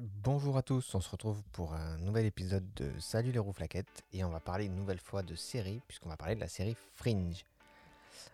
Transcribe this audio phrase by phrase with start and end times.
[0.00, 4.22] Bonjour à tous, on se retrouve pour un nouvel épisode de Salut les rouflaquettes et
[4.22, 7.44] on va parler une nouvelle fois de série puisqu'on va parler de la série Fringe.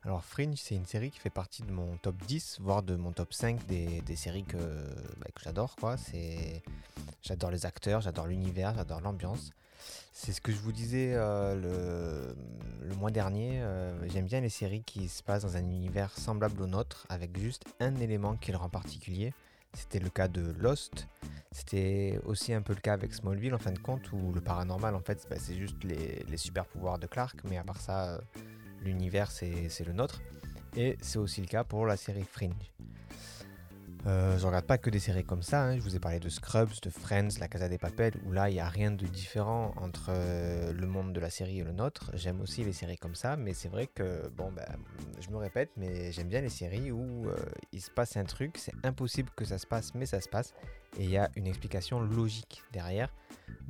[0.02, 3.12] Alors Fringe c'est une série qui fait partie de mon top 10 voire de mon
[3.12, 4.58] top 5 des, séries que,
[5.16, 5.96] bah, j'adore quoi.
[7.22, 9.52] J'adore les acteurs, j'adore l'univers, j'adore l'ambiance.
[10.12, 12.34] C'est ce que je vous disais euh,
[12.82, 16.60] le, mois dernier, euh, j'aime bien les séries qui se passent dans un univers semblable
[16.60, 19.32] au nôtre avec juste un élément qui le rend particulier.
[19.72, 21.08] C'était le cas de Lost.
[21.54, 24.96] C'était aussi un peu le cas avec Smallville en fin de compte, où le paranormal
[24.96, 28.20] en fait bah, c'est juste les, super pouvoirs de Clark, mais à part ça,
[28.82, 30.20] l'univers c'est le nôtre.
[30.76, 32.72] Et c'est aussi le cas pour la série Fringe.
[34.06, 35.76] Euh, je regarde pas que des séries comme ça, hein.
[35.76, 38.54] je vous ai parlé de Scrubs, de Friends, La Casa des Papel, où là il
[38.54, 42.10] n'y a rien de différent entre euh, le monde de la série et le nôtre.
[42.12, 44.66] J'aime aussi les séries comme ça, mais c'est vrai que, bon, ben,
[45.20, 47.36] je me répète, mais j'aime bien les séries où euh,
[47.72, 50.52] il se passe un truc, c'est impossible que ça se passe, mais ça se passe,
[50.98, 53.08] et il y a une explication logique derrière,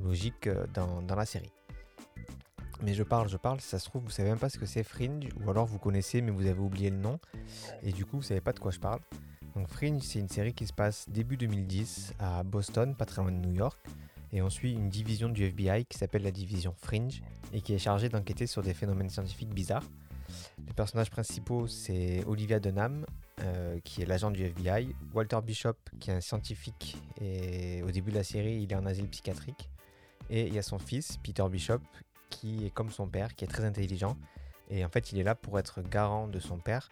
[0.01, 1.53] logique dans, dans la série.
[2.81, 4.83] Mais je parle, je parle, ça se trouve, vous savez même pas ce que c'est
[4.83, 7.19] Fringe, ou alors vous connaissez mais vous avez oublié le nom,
[7.83, 8.99] et du coup vous savez pas de quoi je parle.
[9.63, 13.53] Fringe, c'est une série qui se passe début 2010 à Boston, pas très de New
[13.53, 13.79] York,
[14.33, 17.77] et on suit une division du FBI qui s'appelle la division Fringe et qui est
[17.77, 19.85] chargée d'enquêter sur des phénomènes scientifiques bizarres.
[20.67, 23.05] Les personnages principaux, c'est Olivia Dunham,
[23.41, 28.11] euh, qui est l'agent du FBI, Walter Bishop, qui est un scientifique, et au début
[28.11, 29.69] de la série, il est en asile psychiatrique,
[30.29, 31.79] et il y a son fils, Peter Bishop,
[32.29, 34.17] qui est comme son père, qui est très intelligent,
[34.69, 36.89] et en fait, il est là pour être garant de son père,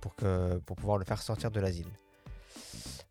[0.00, 1.88] pour, que, pour pouvoir le faire sortir de l'asile.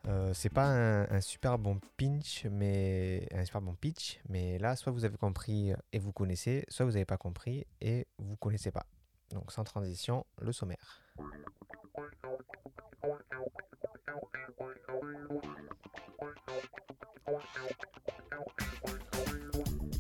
[0.08, 4.92] Euh, c'est pas un, super bon pinch, mais un super bon pitch, mais là, soit
[4.92, 8.86] vous avez compris et vous connaissez, soit vous n'avez pas compris et vous connaissez pas.
[9.32, 11.04] Donc sans transition, le sommaire.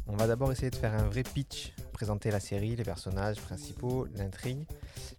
[0.07, 4.08] On va d'abord essayer de faire un vrai pitch, présenter la série, les personnages principaux,
[4.16, 4.66] l'intrigue.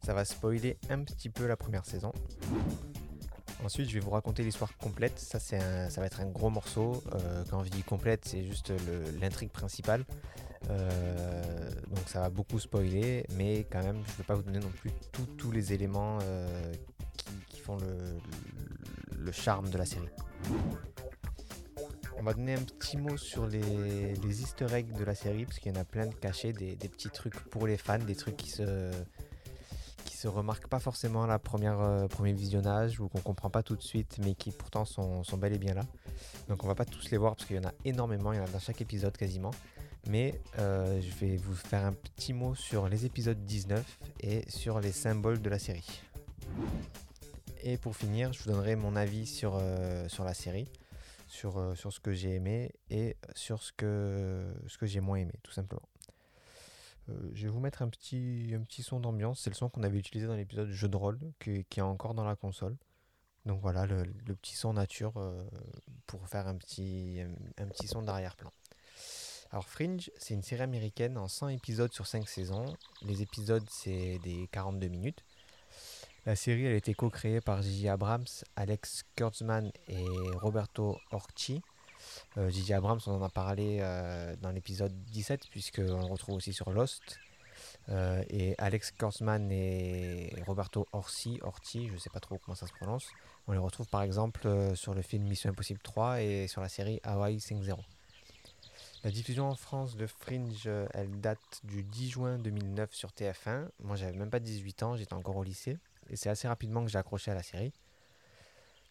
[0.03, 2.11] Ça va spoiler un petit peu la première saison.
[3.63, 5.19] Ensuite, je vais vous raconter l'histoire complète.
[5.19, 5.59] Ça, ça
[6.01, 7.03] va être un gros morceau.
[7.13, 8.73] Euh, quand je dis complète, c'est juste
[9.21, 10.07] l'intrigue principale.
[10.71, 14.61] Euh, donc, ça va beaucoup spoiler, mais quand même, je ne vais pas vous donner
[14.61, 14.91] non plus
[15.37, 16.73] tous les éléments euh,
[17.51, 17.77] qui, font
[19.19, 20.09] le, charme de la série.
[22.21, 23.63] On va donner un petit mot sur les,
[24.43, 27.09] easter eggs de la série, parce qu'il y en a plein de cachés, des, petits
[27.09, 28.93] trucs pour les fans, des trucs qui se
[30.21, 33.75] se remarquent pas forcément à la première euh, premier visionnage ou qu'on comprend pas tout
[33.75, 35.83] de suite, mais qui pourtant sont, sont, bel et bien là.
[36.49, 38.41] Donc on va pas tous les voir parce qu'il y en a énormément, il y
[38.41, 39.53] en a dans chaque épisode quasiment.
[40.09, 44.81] Mais euh, je vais vous faire un petit mot sur les épisodes 19 et sur
[44.81, 46.03] les symboles de la série.
[47.63, 50.69] Et pour finir, je vous donnerai mon avis sur, euh, sur la série,
[51.31, 55.35] sur, sur ce que j'ai aimé et sur ce que, ce que j'ai moins aimé,
[55.43, 55.89] tout simplement.
[57.11, 59.41] Euh, je vais vous mettre un petit, un petit son d'ambiance.
[59.41, 62.25] C'est le son qu'on avait utilisé dans l'épisode jeu de rôle, qui, est encore dans
[62.25, 62.77] la console.
[63.47, 64.05] Donc voilà, le,
[64.35, 65.45] petit son nature euh,
[66.07, 67.21] pour faire un petit,
[67.59, 68.53] un, petit son d'arrière-plan.
[69.51, 72.77] Alors Fringe, c'est une série américaine en 100 épisodes sur 5 saisons.
[73.03, 75.25] Les épisodes, c'est des 42 minutes.
[76.27, 77.89] La série, a été co-créée par J.J.
[77.89, 80.05] Abrams, Alex Kurtzman et
[80.43, 81.63] Roberto Orci.
[82.37, 82.75] Euh, J.J.
[82.75, 87.19] Abrams, on en a parlé euh, dans l'épisode 17, puisqu'on le retrouve aussi sur Lost.
[87.89, 92.67] Euh, et Alex Kurtzman et Roberto Orsi, Orti, je ne sais pas trop comment ça
[92.67, 93.09] se prononce,
[93.49, 97.01] on les retrouve par exemple sur le film Mission Impossible 3 et sur la série
[97.03, 97.79] Hawaii 5.0.
[99.05, 103.69] La diffusion en France de Fringe, elle date du 10 juin 2009 sur TF1.
[103.83, 105.79] Moi, j'avais même pas 18 ans, j'étais encore au lycée.
[106.11, 107.73] Et c'est assez rapidement que j'ai accroché à la série.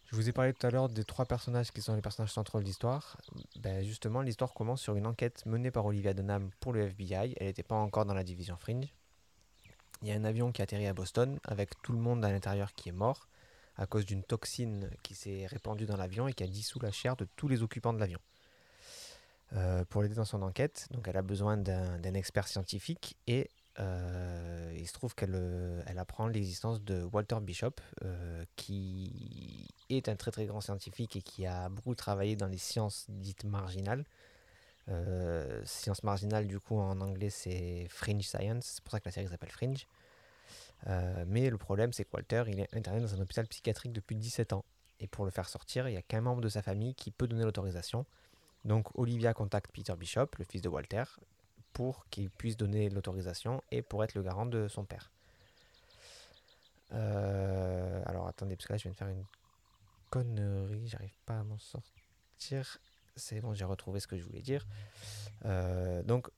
[0.07, 2.59] Je vous ai parlé tout à l'heure des trois personnages qui sont les personnages centraux
[2.59, 3.17] de l'histoire.
[3.57, 7.35] Ben justement, l'histoire commence sur une enquête menée par Olivia Dunham pour le FBI.
[7.37, 8.87] Elle n'était pas encore dans la division Fringe.
[10.01, 12.73] Il y a un avion qui atterrit à Boston avec tout le monde à l'intérieur
[12.73, 13.27] qui est mort
[13.79, 17.15] à cause d'une toxine qui s'est répandue dans l'avion et qui a dissous la chair
[17.15, 18.19] de tous les occupants de l'avion.
[19.53, 23.49] Euh, pour l'aider dans son enquête, donc elle a besoin d'un expert scientifique et
[23.79, 27.73] euh, il se trouve qu'elle euh, apprend l'existence de Walter Bishop,
[28.03, 32.57] euh, qui est un très très grand scientifique et qui a beaucoup travaillé dans les
[32.57, 34.05] sciences dites marginales.
[35.65, 39.27] sciences marginales, du coup, en anglais, c'est Fringe Science, c'est pour ça que la série
[39.27, 39.87] s'appelle Fringe.
[41.27, 44.53] mais le problème, c'est que Walter, il est interné dans un hôpital psychiatrique depuis 17
[44.53, 44.65] ans.
[45.01, 47.27] Et pour le faire sortir, il n'y a qu'un membre de sa famille qui peut
[47.27, 48.05] donner l'autorisation.
[48.65, 51.03] Donc Olivia contacte Peter Bishop, le fils de Walter,
[51.73, 55.11] pour qu'il puisse donner l'autorisation et pour être le garant de son père.
[56.93, 59.25] Euh, alors attendez, parce que là je viens de faire une
[60.09, 62.79] connerie, j'arrive pas à m'en sortir.
[63.15, 64.65] c'est bon, j'ai retrouvé ce que je voulais dire.
[65.45, 66.29] Euh, donc,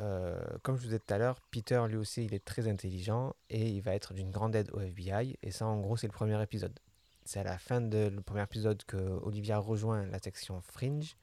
[0.00, 3.34] euh, comme je vous disais tout à l'heure, Peter lui aussi, il est très intelligent
[3.48, 5.38] et il va être d'une grande aide au FBI.
[5.42, 6.78] Et ça, en gros, c'est le premier épisode.
[7.24, 11.16] C'est à la fin le premier épisode que Olivia rejoint la section Fringe.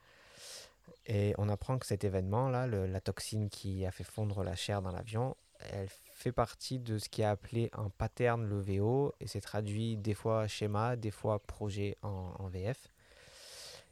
[1.05, 4.91] Et on apprend que cet événement-là, la toxine qui a fait fondre la chair dans
[4.91, 5.35] l'avion,
[5.71, 9.97] elle fait partie de ce qui est appelé un pattern le VO et c'est traduit
[9.97, 12.89] des fois schéma, des fois projet en, VF.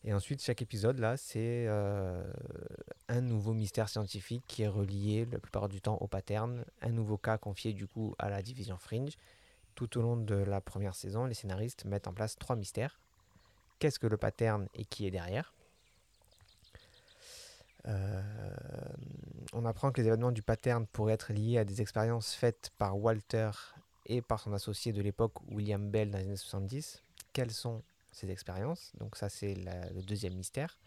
[0.04, 2.24] Et ensuite, chaque épisode, là, c'est euh,
[3.08, 7.18] un nouveau mystère scientifique qui est relié la plupart du temps au pattern, un nouveau
[7.18, 9.18] cas confié du coup à la division Fringe.
[9.76, 13.00] Tout au long de la première saison, les scénaristes mettent en place trois mystères.
[13.80, 15.54] Qu'est-ce que le pattern et qui est derrière?
[17.86, 22.98] On apprend que les événements du pattern pourraient être liés à des expériences faites par
[22.98, 23.52] Walter
[24.06, 27.04] et par son associé de l'époque, William Bell, dans les années 70.
[27.34, 28.92] Quelles sont ces expériences?
[29.00, 30.78] Donc ça, c'est le deuxième mystère.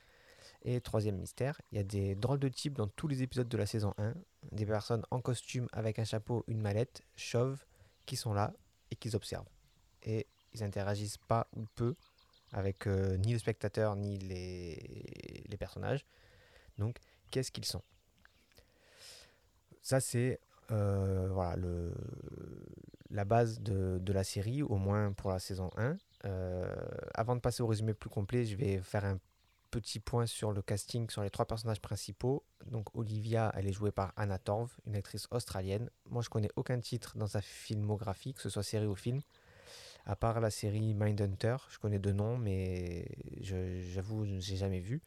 [0.62, 3.56] Et troisième mystère, il y a des drôles de types dans tous les épisodes de
[3.56, 4.14] la saison 1.
[4.52, 7.64] Des personnes en costume avec un chapeau, une mallette, chauves,
[8.06, 8.52] qui sont là
[8.90, 9.48] et qui observent.
[10.02, 11.94] Et ils interagissent pas ou peu
[12.52, 16.04] avec euh, ni le spectateur ni les personnages.
[16.78, 16.96] Donc,
[17.30, 17.82] qu'est-ce qu'ils sont?
[19.82, 20.40] Ça, c'est
[20.70, 21.56] euh, voilà,
[23.10, 25.96] la base de, de, la série, au moins pour la saison 1.
[26.24, 26.74] Euh,
[27.14, 29.18] avant de passer au résumé plus complet, je vais faire un
[29.70, 32.44] petit point sur le casting, sur les trois personnages principaux.
[32.66, 35.90] Donc Olivia, elle est jouée par Anna Torv, une actrice australienne.
[36.10, 39.20] Moi, je connais aucun titre dans sa filmographie, que ce soit série ou film.
[40.06, 43.06] À part la série Mindhunter, je connais deux noms, mais
[43.40, 45.02] j'avoue, je n'ai jamais vu.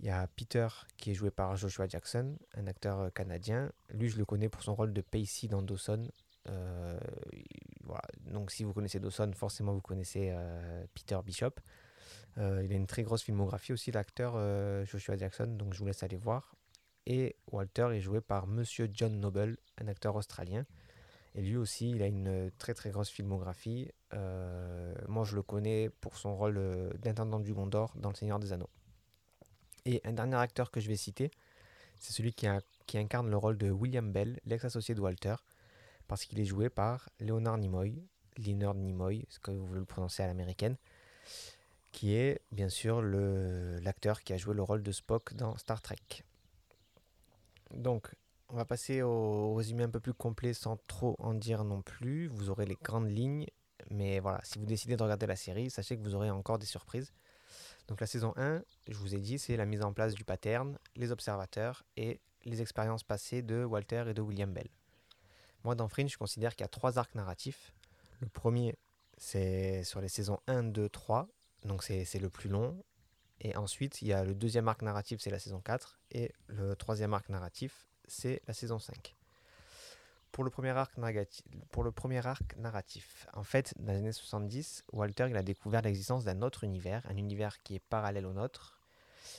[0.00, 3.72] Il y a Peter qui est joué par Joshua Jackson, un acteur euh, canadien.
[3.90, 6.10] Lui, je le connais pour son rôle de Pacey dans Dawson.
[6.48, 6.98] Euh.
[8.26, 11.54] Donc, si vous connaissez Dawson, forcément vous connaissez euh, Peter Bishop.
[12.36, 14.34] il a une très grosse filmographie aussi, l'acteur
[14.84, 15.46] Joshua Jackson.
[15.46, 16.56] Donc, je vous laisse aller voir.
[17.06, 20.66] Et Walter est joué par Monsieur John Noble, un acteur australien.
[21.34, 23.90] Et lui aussi, il a une très très grosse filmographie.
[25.08, 26.60] moi, je le connais pour son rôle
[26.98, 28.70] d'intendant du Gondor dans Le Seigneur des Anneaux.
[29.86, 31.30] Et un dernier acteur que je vais citer,
[32.00, 32.48] c'est celui qui,
[32.98, 35.36] incarne le rôle de William Bell, l'ex-associé de Walter,
[36.08, 38.02] parce qu'il est joué par Leonard Nimoy,
[38.36, 40.76] Leonard Nimoy, ce que vous voulez le prononcer à l'américaine,
[41.92, 46.24] qui est bien sûr l'acteur qui a joué le rôle de Spock dans Star Trek.
[47.70, 48.12] Donc,
[48.48, 52.26] on va passer au résumé un peu plus complet sans trop en dire non plus.
[52.26, 53.46] Vous aurez les grandes lignes,
[53.90, 56.66] mais voilà, si vous décidez de regarder la série, sachez que vous aurez encore des
[56.66, 57.12] surprises.
[57.88, 60.78] Donc la saison 1, je vous ai dit, c'est la mise en place du pattern,
[60.96, 64.68] les observateurs et les expériences passées de Walter et de William Bell.
[65.64, 67.72] Moi, dans Fringe, je considère qu'il y a trois arcs narratifs.
[68.20, 68.76] Le premier,
[69.18, 71.28] c'est sur les saisons 1, 2, 3,
[71.64, 72.84] donc c'est le plus long.
[73.40, 76.74] Et ensuite, il y a le deuxième arc narratif, c'est la saison 4, et le
[76.74, 79.14] troisième arc narratif, c'est la saison 5
[80.36, 80.68] pour le premier
[82.26, 83.26] arc, narratif.
[83.32, 87.62] En fait, dans les années 70, Walter a découvert l'existence d'un autre univers, un univers
[87.62, 88.78] qui est parallèle au nôtre.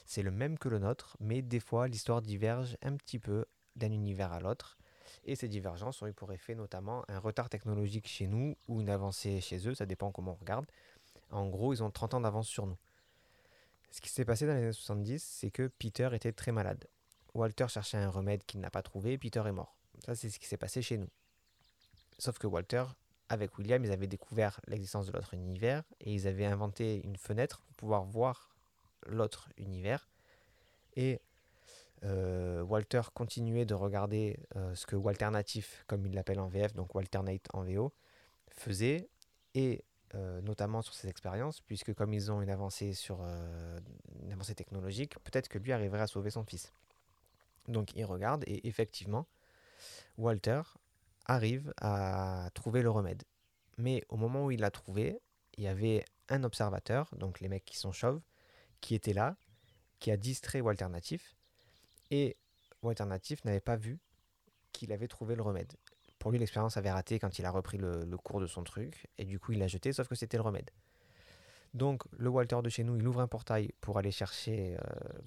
[0.07, 3.45] C'est le même que le nôtre, mais des fois l'histoire diverge un petit peu
[3.75, 4.79] d'un univers à l'autre.
[5.23, 8.89] Et ces divergences ont eu pour effet notamment un retard technologique chez nous ou une
[8.89, 10.65] avancée chez eux, ça dépend comment on regarde.
[11.29, 12.77] En gros, ils ont 30 ans d'avance sur nous.
[13.91, 16.88] Ce qui s'est passé dans les années 70, c'est que Peter était très malade.
[17.36, 19.76] Walter cherchait un remède qu'il n'a pas trouvé, Peter est mort.
[20.06, 21.10] Ça, c'est ce qui s'est passé chez nous.
[22.18, 22.86] Sauf que Walter,
[23.30, 27.60] avec William, ils avaient découvert l'existence de l'autre univers et ils avaient inventé une fenêtre
[27.60, 28.56] pour pouvoir voir
[29.06, 30.08] l'autre univers.
[30.96, 31.22] Et
[32.04, 36.94] euh, Walter continuait de regarder euh, ce que Walternatif, comme il l'appelle en VF, donc
[36.96, 37.94] Walternate en VO,
[38.50, 39.10] faisait,
[39.54, 39.84] et
[40.16, 43.22] euh, notamment sur ses expériences, puisque comme ils ont une avancée, sur,
[44.24, 46.72] une avancée technologique, peut-être que lui arriverait à sauver son fils.
[47.68, 49.27] Donc il regarde, et effectivement,
[50.17, 50.62] Walter
[51.25, 53.24] arrive à trouver le remède.
[53.77, 55.19] Mais au moment où il l'a trouvé,
[55.57, 58.22] il y avait un observateur, donc les mecs qui sont chauves,
[58.81, 59.36] qui était là,
[60.00, 61.36] qui a distrait Walter Natif,
[62.12, 62.38] et
[62.81, 64.00] Walter Natif n'avait pas vu
[64.72, 65.74] qu'il avait trouvé le remède.
[66.19, 69.25] Pour lui, l'expérience avait raté quand il a repris le, cours de son truc, et
[69.25, 70.69] du coup il l'a jeté, sauf que c'était le remède.
[71.74, 75.19] Donc le Walter de chez nous, il ouvre un portail pour aller chercher, euh,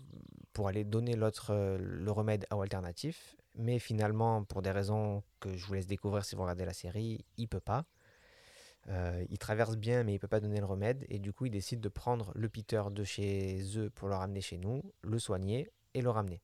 [0.52, 5.22] pour aller donner l'autre, euh, le remède à Walter Natif, mais finalement, pour des raisons
[5.38, 7.84] que je vous laisse découvrir si vous regardez la série, il peut pas.
[8.88, 11.04] Euh, il traverse bien, mais il peut pas donner le remède.
[11.08, 14.40] Et du coup, il décide de prendre le Peter de chez eux pour le ramener
[14.40, 16.40] chez nous, le soigner et le ramener.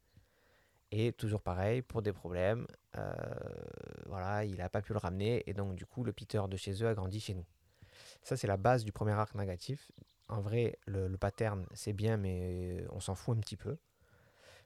[0.92, 3.12] Et toujours pareil, pour des problèmes, euh,
[4.06, 5.42] voilà, il n'a pas pu le ramener.
[5.46, 7.46] Et donc, du coup, le Peter de chez eux a grandi chez nous.
[8.22, 9.90] Ça, c'est la base du premier arc négatif.
[10.28, 13.78] en vrai, le, le pattern, c'est bien, mais on s'en fout un petit peu.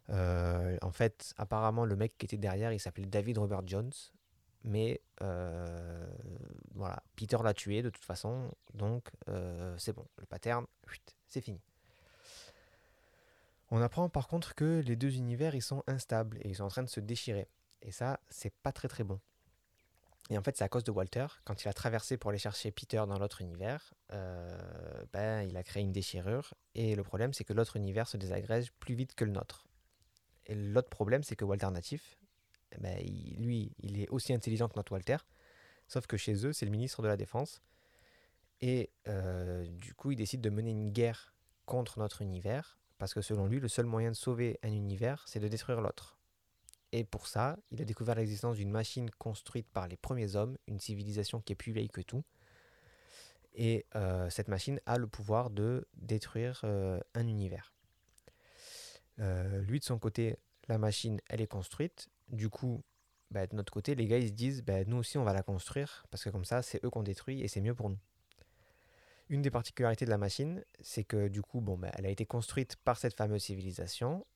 [0.09, 3.93] Euh, en fait, apparemment, le mec qui était derrière, il s'appelait David Robert Jones.
[4.63, 6.07] Mais euh,
[6.75, 8.51] voilà, Peter l'a tué de toute façon.
[8.75, 10.07] Donc, euh, c'est bon.
[10.19, 10.67] Le pattern,
[11.29, 11.61] c'est fini.
[13.71, 16.69] On apprend par contre que les deux univers, ils sont instables et ils sont en
[16.69, 17.49] train de se déchirer.
[17.83, 19.21] Et ça, c'est pas très très bon.
[20.29, 21.27] Et en fait, c'est à cause de Walter.
[21.45, 23.95] Quand il a traversé pour aller chercher Peter dans l'autre univers,
[25.13, 26.55] ben, il a créé une déchirure.
[26.75, 29.70] Et le problème, c'est que l'autre univers se désagrège plus vite que le nôtre.
[30.47, 32.19] Et l'autre problème, c'est que Walter Natif,
[32.73, 32.99] eh ben,
[33.39, 35.19] lui, il est aussi intelligent que notre Walter,
[35.87, 37.63] sauf que chez eux, c'est le ministre de la Défense.
[38.61, 41.35] Et euh, du coup, il décide de mener une guerre
[41.67, 45.41] contre notre univers, parce que selon lui, le seul moyen de sauver un univers, c'est
[45.41, 46.19] de détruire l'autre.
[46.93, 50.81] Et pour ça, il a découvert l'existence d'une machine construite par les premiers hommes, une
[50.81, 52.25] civilisation qui est plus vieille que tout.
[53.55, 57.73] Et euh, cette machine a le pouvoir de détruire euh, un univers.
[59.19, 60.39] Euh, lui, de son côté,
[60.69, 62.09] la machine, elle est construite.
[62.29, 62.83] Du coup,
[63.31, 65.43] bah, de notre côté, les gars, ils se disent, bah, nous aussi, on va la
[65.43, 67.99] construire, parce que comme ça, c'est eux qu'on détruit et c'est mieux pour nous.
[69.29, 72.27] Une des particularités de la machine, c'est que du coup, bon, bah, elle a été
[72.27, 74.27] construite par cette fameuse civilisation,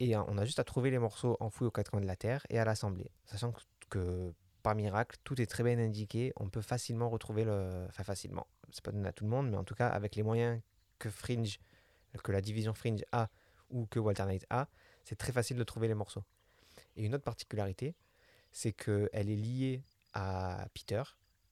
[0.00, 2.44] et on a juste à trouver les morceaux enfouis aux quatre coins de la Terre
[2.50, 3.10] et à l'assembler.
[3.26, 3.52] Sachant
[3.90, 7.86] que, par miracle, tout est très bien indiqué, on peut facilement retrouver le...
[7.88, 10.22] Enfin facilement, c'est pas donné à tout le monde, mais en tout cas avec les
[10.22, 10.60] moyens
[10.98, 11.60] que Fringe,
[12.22, 13.28] que la division Fringe a
[13.74, 14.68] ou que Walter Knight a,
[15.02, 16.24] c'est très facile de trouver les morceaux.
[16.96, 17.94] Et une autre particularité,
[18.52, 19.82] c'est qu'elle est liée
[20.14, 21.02] à Peter.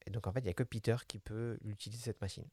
[0.07, 2.47] Et donc en fait, il n'y a que Peter qui peut utiliser cette machine.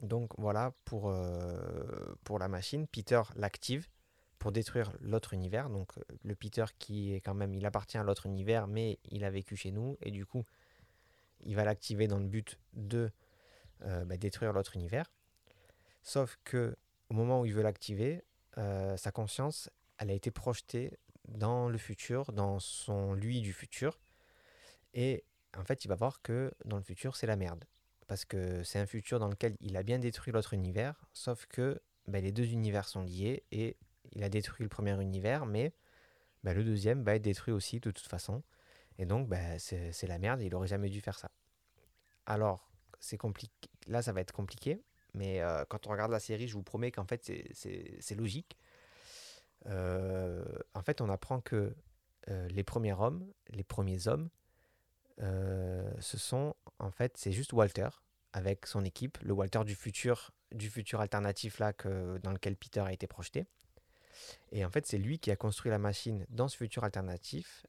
[0.00, 2.86] Donc voilà pour, euh, pour la machine.
[2.86, 3.88] Peter l'active
[4.38, 5.68] pour détruire l'autre univers.
[5.68, 5.92] Donc
[6.22, 9.56] le Peter qui est quand même, il appartient à l'autre univers, mais il a vécu
[9.56, 9.98] chez nous.
[10.02, 10.44] Et du coup,
[11.44, 13.10] il va l'activer dans le but de
[13.82, 15.12] euh, bah, détruire l'autre univers.
[16.02, 16.76] Sauf que
[17.10, 18.24] au moment où il veut l'activer,
[18.58, 23.98] euh, sa conscience, elle a été projetée dans le futur, dans son lui du futur.
[24.94, 25.24] Et
[25.56, 27.64] en fait, il va voir que dans le futur, c'est la merde.
[28.08, 31.80] Parce que c'est un futur dans lequel il a bien détruit l'autre univers, sauf que
[32.08, 33.76] ben, les deux univers sont liés et
[34.12, 35.72] il a détruit le premier univers, mais
[36.42, 38.42] ben, le deuxième va être détruit aussi de toute façon.
[38.98, 41.30] Et donc, ben, c'est la merde, il aurait jamais dû faire ça.
[42.26, 43.70] Alors, c'est compliqué.
[43.86, 44.82] Là, ça va être compliqué
[45.14, 48.56] mais euh, quand on regarde la série, je vous promets qu'en fait, c'est logique.
[49.66, 51.74] Euh, en fait, on apprend que
[52.28, 54.28] euh, les premiers hommes, les premiers hommes,
[55.18, 57.88] ce sont, en fait, c'est juste Walter
[58.32, 62.80] avec son équipe, le Walter du futur, du futur alternatif là que, dans lequel Peter
[62.80, 63.46] a été projeté.
[64.50, 67.66] Et en fait, c'est lui qui a construit la machine dans ce futur alternatif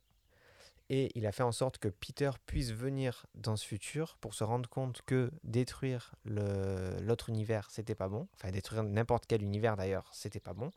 [0.96, 4.44] et il a fait en sorte que Peter puisse venir dans ce futur pour se
[4.44, 8.28] rendre compte que détruire l'autre univers, c'était pas bon.
[8.36, 10.70] Enfin, détruire n'importe quel univers d'ailleurs, c'était pas bon.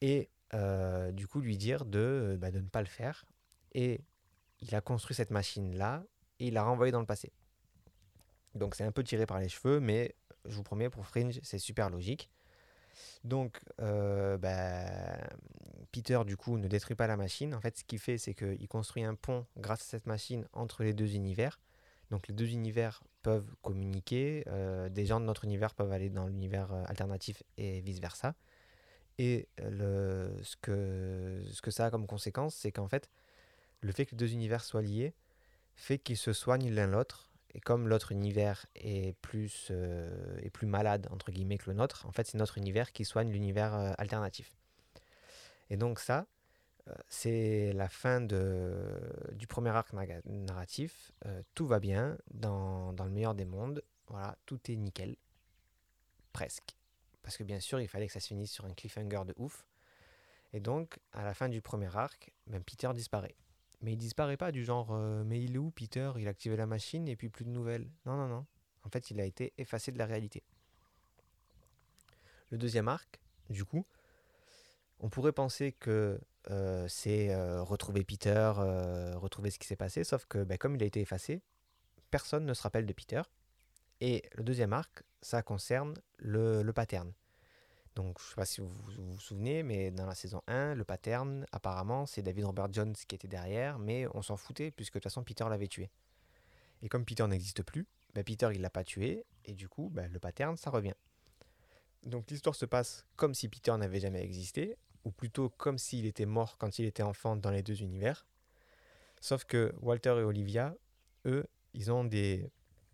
[0.00, 3.26] Et euh, du coup, lui dire de, bah, de ne pas le faire.
[3.72, 4.00] Et
[4.60, 6.02] il a construit cette machine-là
[6.38, 7.34] et il l'a renvoyée dans le passé.
[8.54, 10.14] Donc c'est un peu tiré par les cheveux, mais
[10.46, 12.30] je vous promets, pour Fringe, c'est super logique.
[13.24, 15.18] Donc, euh, bah,
[15.92, 17.54] Peter, du coup, ne détruit pas la machine.
[17.54, 20.82] En fait, ce qu'il fait, c'est qu'il construit un pont grâce à cette machine entre
[20.82, 21.60] les deux univers.
[22.10, 24.44] Donc, les deux univers peuvent communiquer.
[24.48, 28.34] Euh, des gens de notre univers peuvent aller dans l'univers euh, alternatif et vice-versa.
[29.18, 33.08] Et ce, que, ce que ça a comme conséquence, c'est qu'en fait,
[33.80, 35.14] le fait que les deux univers soient liés
[35.74, 37.25] fait qu'ils se soignent l'un l'autre
[37.56, 42.04] et comme l'autre univers est plus, euh, est plus malade, entre guillemets, que le nôtre,
[42.04, 44.54] en fait, c'est notre univers qui soigne l'univers euh, alternatif.
[45.70, 46.26] Et donc ça,
[46.86, 49.00] euh, c'est la fin de,
[49.32, 49.94] du premier arc
[50.26, 51.12] narratif.
[51.54, 53.82] tout va bien dans, dans, le meilleur des mondes.
[54.08, 55.16] Voilà, tout est nickel.
[56.34, 56.76] Presque.
[57.22, 59.66] Parce que bien sûr, il fallait que ça se finisse sur un cliffhanger de ouf.
[60.52, 63.34] Et donc, à la fin du premier arc, même Peter disparaît.
[63.80, 66.12] Mais il disparaît pas du genre euh, mais il est où Peter?
[66.16, 67.88] Il a activé la machine et puis plus de nouvelles.
[68.04, 68.46] Non, non, non.
[68.84, 70.42] En fait, il a été effacé de la réalité.
[72.50, 73.84] Le deuxième arc, du coup,
[75.00, 78.52] on pourrait penser que euh, c'est euh, retrouver Peter,
[79.14, 81.42] retrouver ce qui s'est passé, sauf que ben, comme il a été effacé,
[82.10, 83.22] personne ne se rappelle de Peter.
[84.00, 87.12] Et le deuxième arc, ça concerne le, le pattern.
[87.96, 90.84] Donc, je ne sais pas si vous, vous, souvenez, mais dans la saison 1, le
[90.84, 94.98] pattern, apparemment, c'est David Robert Jones qui était derrière, mais on s'en foutait, puisque de
[94.98, 95.88] toute façon, Peter l'avait tué.
[96.82, 100.08] Et comme Peter n'existe plus, bah, Peter, il l'a pas tué, et du coup, bah,
[100.08, 100.92] le pattern, ça revient.
[102.02, 106.26] Donc, l'histoire se passe comme si Peter n'avait jamais existé, ou plutôt comme s'il était
[106.26, 108.26] mort quand il était enfant dans les deux univers.
[109.22, 110.76] Sauf que Walter et Olivia,
[111.24, 112.50] eux, ils ont des,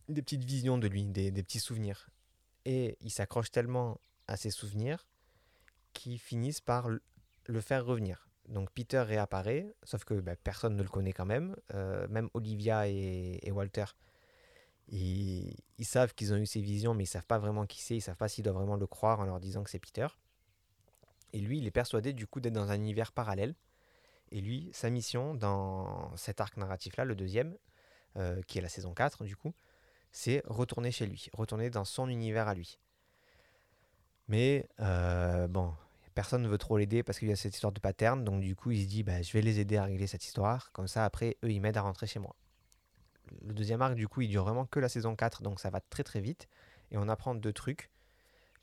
[0.09, 2.09] des petites visions de lui, des, des petits souvenirs.
[2.65, 3.99] Et il s'accroche tellement
[4.33, 5.07] à ses souvenirs
[5.93, 8.29] qu'ils finissent par le faire revenir.
[8.49, 11.55] Donc Peter réapparaît, sauf que bah, personne ne le connaît quand même.
[11.75, 13.85] Euh, même Olivia et, Walter,
[14.89, 18.01] ils, savent qu'ils ont eu ces visions, mais ils savent pas vraiment qui c'est, ils
[18.01, 20.09] savent pas s'ils doivent vraiment le croire en leur disant que c'est Peter.
[21.33, 23.55] Et lui, il est persuadé du coup d'être dans un univers parallèle.
[24.31, 27.57] Et lui, sa mission dans cet arc narratif-là, le deuxième,
[28.17, 29.55] euh, qui est la saison 4 du coup,
[30.11, 32.79] c'est retourner chez lui, retourner dans son univers à lui.
[34.29, 35.73] Mais euh, bon,
[36.15, 38.25] personne ne veut trop l'aider parce qu'il y a cette histoire de pattern.
[38.25, 40.73] Donc du coup, il se dit, bah, je vais les aider à régler cette histoire.
[40.73, 42.35] Comme ça, après, eux, ils m'aident à rentrer chez moi.
[43.47, 45.81] Le deuxième arc, du coup, il dure vraiment que la saison 4, donc ça va
[45.81, 46.49] très très vite.
[46.91, 47.91] Et on apprend deux trucs.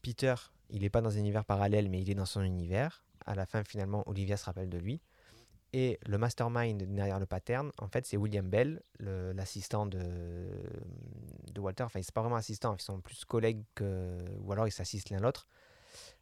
[0.02, 0.36] Peter,
[0.70, 3.04] il n'est pas dans un univers parallèle, mais il est dans son univers.
[3.26, 5.02] À la fin, finalement, Olivia se rappelle de lui.
[5.72, 10.00] Et le mastermind derrière le pattern, en fait, c'est William Bell, l'assistant de,
[11.58, 11.84] Walter.
[11.84, 15.48] Enfin, c'est pas vraiment assistant, ils sont plus collègues ou alors ils s'assistent l'un l'autre.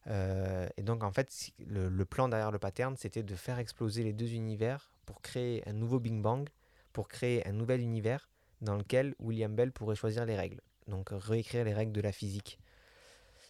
[0.08, 4.14] Euh, et donc, en fait, le, plan derrière le pattern, c'était de faire exploser les
[4.14, 6.50] deux univers pour créer un nouveau Big Bang,
[6.94, 8.30] pour créer un nouvel univers
[8.62, 10.62] dans lequel William Bell pourrait choisir les règles.
[10.88, 12.60] Donc, réécrire les règles de la physique.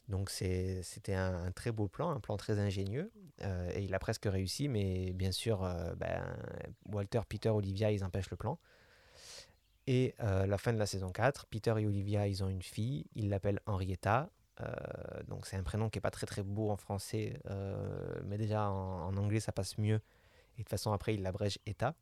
[0.07, 3.11] Donc, c'était un, très beau plan, un plan très ingénieux.
[3.41, 6.23] Euh, et il a presque réussi, mais bien sûr, euh, ben,
[6.87, 8.59] Walter, Peter, Olivia, ils empêchent le plan.
[9.89, 13.29] Et la fin de la saison 4, Peter et Olivia, ils ont une fille, ils
[13.29, 14.29] l'appellent Henrietta.
[14.61, 18.37] Euh, donc c'est un prénom qui est pas très très beau en français, euh, mais
[18.37, 19.95] déjà en, anglais ça passe mieux.
[20.55, 21.95] Et de toute façon après il l'abrège Eta.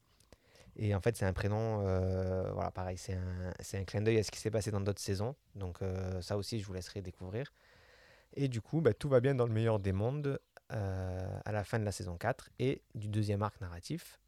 [0.77, 4.23] Et en fait c'est un prénom, euh, voilà pareil, c'est un, un, clin d'œil à
[4.23, 5.35] ce qui s'est passé dans d'autres saisons.
[5.55, 5.79] Donc
[6.21, 7.51] ça aussi je vous laisserai découvrir.
[8.35, 10.39] Et du coup bah, tout va bien dans le meilleur des mondes
[10.69, 14.19] à la fin de la saison 4 et du deuxième arc narratif.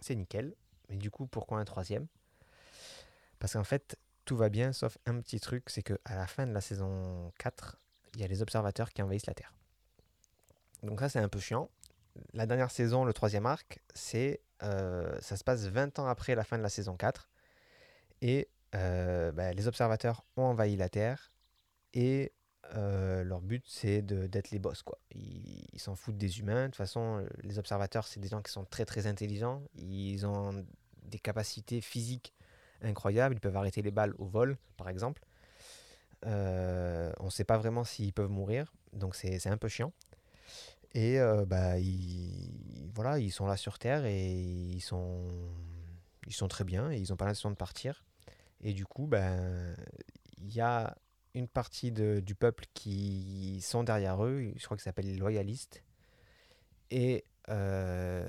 [0.00, 0.54] C'est nickel.
[0.88, 2.06] Mais du coup pourquoi un troisième?
[3.38, 6.46] Parce qu'en fait tout va bien, sauf un petit truc, c'est que à la fin
[6.46, 7.80] de la saison 4,
[8.14, 9.52] il y a les observateurs qui envahissent la Terre.
[10.84, 11.68] Donc ça, c'est un peu chiant.
[12.32, 16.44] La dernière saison, le troisième arc, c'est euh, ça se passe 20 ans après la
[16.44, 17.28] fin de la saison 4.
[18.22, 21.32] Et euh, bah, les observateurs ont envahi la Terre.
[21.92, 22.32] Et
[22.76, 24.82] euh, leur but, c'est d'être les boss.
[24.82, 24.98] Quoi.
[25.14, 26.62] Ils s'en foutent des humains.
[26.62, 29.62] De toute façon, les observateurs, c'est des gens qui sont très très intelligents.
[29.76, 30.64] Ils ont
[31.04, 32.32] des capacités physiques
[32.82, 33.34] incroyables.
[33.34, 35.22] Ils peuvent arrêter les balles au vol, par exemple.
[36.26, 39.92] Euh, on ne sait pas vraiment s'ils peuvent mourir, donc c'est un peu chiant.
[40.92, 45.28] Et euh, bah, ils, voilà, ils sont là sur Terre et ils sont,
[46.26, 48.04] ils sont très bien ils n'ont pas l'intention de partir.
[48.62, 49.74] Et du coup, ben,
[50.38, 50.96] il y a
[51.34, 55.82] une partie du peuple qui sont derrière eux, je crois que ça s'appelle les loyalistes.
[56.90, 58.26] Et euh,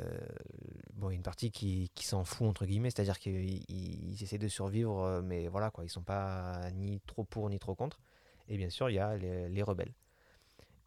[1.09, 5.71] une partie qui, s'en fout, entre guillemets, c'est-à-dire qu'ils essaient de survivre, euh, mais voilà,
[5.71, 7.99] quoi, ils sont pas ni trop pour ni trop contre.
[8.47, 9.93] Et bien sûr, il y a les, rebelles.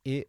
[0.05, 0.29] Et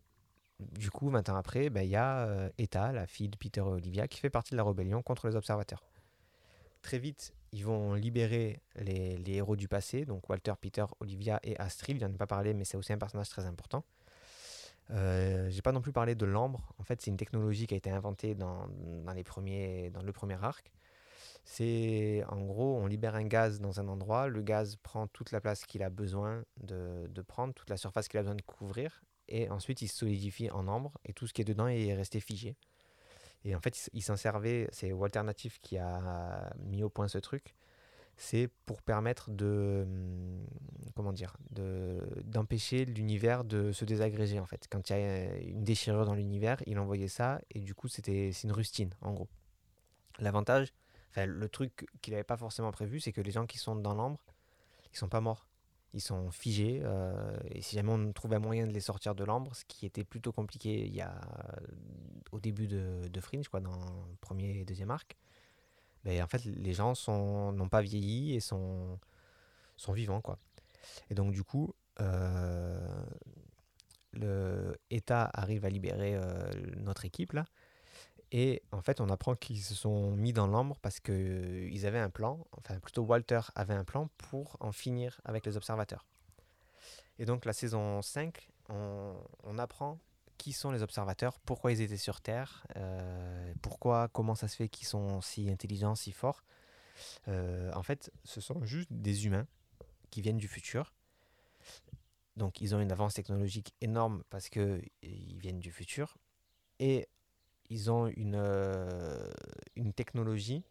[0.60, 3.62] du coup, 20 ans après, ben, il y a euh, Eta, la fille de Peter
[3.62, 5.84] et Olivia, qui fait partie de la rébellion contre les observateurs.
[6.86, 12.00] Très vite, ils vont libérer les, héros du passé, donc Walter, Peter, Olivia et Astrid.
[12.00, 13.84] Je n'en ai pas parlé, mais c'est aussi un personnage très important.
[14.92, 16.76] Euh, j'ai pas non plus parlé de l'ambre.
[16.78, 18.68] En fait, c'est une technologie qui a été inventée dans,
[19.04, 20.72] dans, les premiers, dans le premier arc.
[21.44, 25.42] C'est en gros, on libère un gaz dans un endroit, le gaz prend toute la
[25.42, 29.02] place qu'il a besoin de, de prendre, toute la surface qu'il a besoin de couvrir,
[29.28, 32.20] et ensuite il se solidifie en ambre, et tout ce qui est dedans est resté
[32.20, 32.56] figé.
[33.46, 37.20] Et en fait, il s'en servait, c'est Walter Natif qui a mis au point ce
[37.20, 37.56] truc.
[38.18, 40.46] C'est pour permettre de hum,
[40.96, 44.68] comment dire d'empêcher l'univers de se désagréger en fait.
[44.70, 48.32] Quand il y a une déchirure dans l'univers il envoyait ça et du coup c'était
[48.32, 49.28] c'est une rustine en gros.
[50.20, 50.74] L'avantage
[51.18, 54.20] le truc qu'il n'avait pas forcément prévu c'est que les gens qui sont dans l'ambre
[54.94, 55.46] ils sont pas morts
[55.96, 59.56] ils sont figés euh, et si jamais on trouvait moyen de les sortir de l'ambre
[59.56, 61.16] ce qui était plutôt compliqué il y a
[62.32, 65.18] au début de, Fringe quoi dans le premier et deuxième arc
[66.06, 66.94] ben, en fait, les gens
[67.52, 69.00] n'ont pas vieilli et sont,
[69.76, 70.22] sont vivants.
[70.22, 70.38] Quoi.
[71.10, 73.06] Et donc, du coup, euh,
[74.14, 77.46] le État arrive à libérer euh, notre équipe là.
[78.38, 82.10] Et en fait, on apprend qu'ils se sont mis dans l'ombre parce qu'ils avaient un
[82.10, 86.06] plan, enfin plutôt Walter avait un plan pour en finir avec les observateurs.
[87.18, 90.00] Et donc la saison 5, on, on apprend
[90.38, 94.68] qui sont les observateurs, pourquoi ils étaient sur Terre, euh, pourquoi, comment ça se fait
[94.68, 96.44] qu'ils sont si intelligents, si forts.
[97.30, 99.48] Euh, en fait, ce sont juste des humains
[100.10, 100.94] qui viennent du futur.
[102.36, 104.90] Donc, ils ont une avance technologique énorme parce qu'ils
[105.38, 106.18] viennent du futur.
[106.80, 107.08] Et
[107.70, 109.32] ils ont une, euh,
[109.76, 110.64] une technologie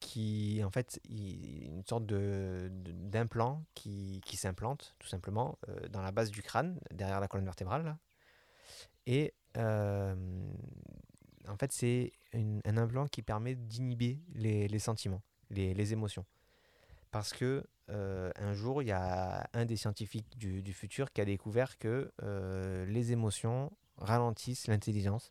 [0.00, 6.12] qui, en fait, une sorte de, d'implant qui, qui s'implante tout simplement euh, dans la
[6.12, 7.96] base du crâne, derrière la colonne vertébrale.
[9.06, 10.14] Et euh,
[11.48, 16.24] en fait, c'est un implant qui permet d'inhiber les, les sentiments, les, les, émotions.
[17.10, 21.26] Parce que un jour, il y a un des scientifiques du, du futur qui a
[21.26, 22.10] découvert que
[22.88, 25.30] les émotions ralentissent l'intelligence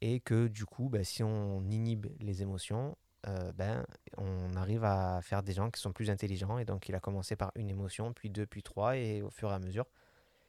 [0.00, 3.84] et que du coup, bah, si on inhibe les émotions, euh, ben,
[4.18, 6.58] on arrive à faire des gens qui sont plus intelligents.
[6.58, 8.96] Et donc, il a commencé par une émotion, puis deux, puis trois.
[8.96, 9.86] Et au fur et à mesure,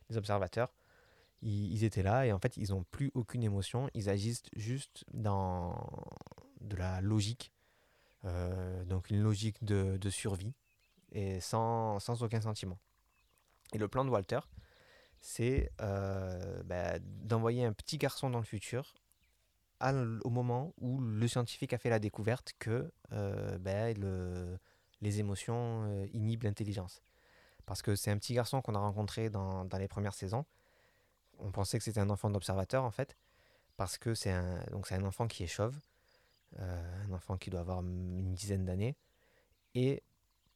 [0.10, 0.74] les observateurs,
[1.42, 2.26] ils, étaient là.
[2.26, 3.90] Et en fait, ils n'ont plus aucune émotion.
[3.94, 5.90] Ils agissent juste dans
[6.62, 7.52] de la logique.
[8.26, 10.54] Euh, donc, une logique de, survie.
[11.14, 12.78] Et sans, sans, aucun sentiment.
[13.74, 14.40] Et le plan de Walter,
[15.22, 18.94] c'est euh, ben, d'envoyer un petit garçon dans le futur
[19.82, 24.58] au moment où le scientifique a fait la découverte que euh, ben, le,
[25.02, 27.04] les émotions euh, inhibent l'intelligence.
[27.66, 30.46] Parce que c'est un petit garçon qu'on a rencontré dans, dans, les premières saisons.
[31.40, 33.18] On pensait que c'était un enfant d'observateur en fait,
[33.76, 35.78] parce que c'est un, un enfant qui est chauve,
[36.60, 38.96] euh, un enfant qui doit avoir une dizaine d'années,
[39.76, 40.02] et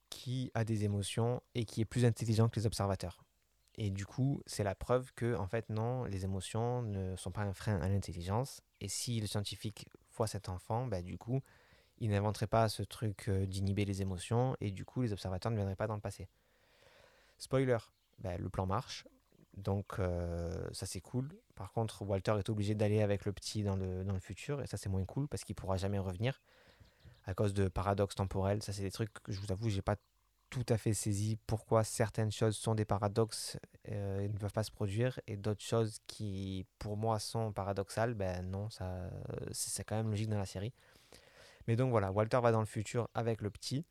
[0.10, 3.24] qui a des émotions et qui est plus intelligent que les observateurs.
[3.76, 7.42] Et du coup, c'est la preuve que, en fait, non, les émotions ne sont pas
[7.42, 8.62] un frein à l'intelligence.
[8.82, 11.42] Et si le scientifique voit cet enfant, bah, du coup,
[12.00, 14.58] il n'inventerait pas ce truc euh, d'inhiber les émotions.
[14.60, 16.28] Et du coup, les observateurs ne viendraient pas dans le passé.
[17.38, 17.78] Spoiler,
[18.20, 19.08] bah, le plan marche.
[19.56, 21.30] Donc, euh, ça, c'est cool.
[21.56, 24.62] Par contre, Walter est obligé d'aller avec le petit dans le, dans le futur.
[24.62, 26.42] Et ça, c'est moins cool parce qu'il pourra jamais revenir
[27.26, 28.64] à cause de paradoxes temporels.
[28.64, 29.96] Ça, c'est des trucs que je vous avoue, j'ai pas
[30.52, 33.58] tout à fait saisi pourquoi certaines choses sont des paradoxes
[33.90, 38.14] euh, et ne peuvent pas se produire et d'autres choses qui pour moi sont paradoxales,
[38.14, 39.10] ben non, ça
[39.52, 40.74] c'est quand même logique dans la série.
[41.68, 43.86] Mais donc voilà, Walter va dans le futur avec le petit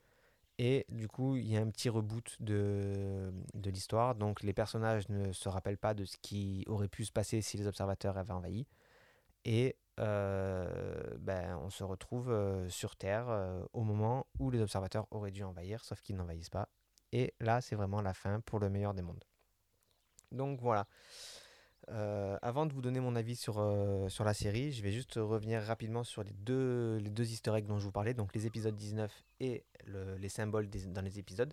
[0.58, 4.14] et du coup il y a un petit reboot de, de l'histoire.
[4.14, 7.56] Donc les personnages ne se rappellent pas de ce qui aurait pu se passer si
[7.56, 8.66] les observateurs avaient envahi.
[9.46, 15.30] Et ben, on se retrouve euh, sur Terre euh, au moment où les observateurs auraient
[15.30, 16.68] dû envahir, sauf qu'ils n'envahissent pas.
[17.12, 19.24] Et là, c'est vraiment la fin pour le meilleur des mondes.
[20.32, 20.86] Donc voilà.
[21.88, 23.54] avant de vous donner mon avis sur,
[24.08, 27.66] sur la série, je vais juste revenir rapidement sur les deux, les deux easter eggs
[27.66, 31.52] dont je vous parlais, donc les épisodes 19 et les symboles dans les épisodes.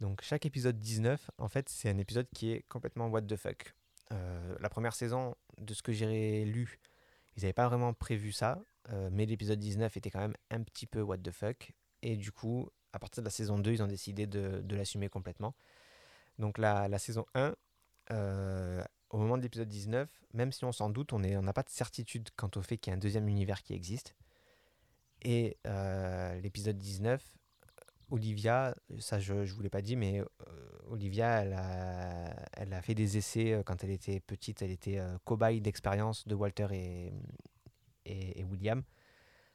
[0.00, 3.72] Donc chaque épisode 19, en fait, c'est un épisode qui est complètement what the fuck.
[4.10, 6.80] la première saison, de ce que j'ai lu,
[7.36, 10.86] ils n'avaient pas vraiment prévu ça, euh, mais l'épisode 19 était quand même un petit
[10.86, 11.72] peu what the fuck.
[12.02, 15.54] Et du coup, à partir de la saison 2, ils ont décidé de, l'assumer complètement.
[16.38, 17.54] Donc la, la saison 1,
[18.12, 21.70] euh, au moment de l'épisode 19, même si on s'en doute, on n'a pas de
[21.70, 24.14] certitude quant au fait qu'il y a un deuxième univers qui existe.
[25.22, 27.22] Et euh, l'épisode 19,
[28.10, 30.22] Olivia, ça je ne vous l'ai pas dit, mais
[30.88, 34.62] Olivia, elle a, elle a fait des essais euh, quand elle était petite.
[34.62, 37.12] Elle était euh, cobaye d'expérience de Walter et,
[38.04, 38.82] et, William